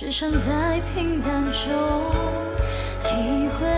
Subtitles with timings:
[0.00, 1.72] 只想在平淡中
[3.02, 3.77] 体会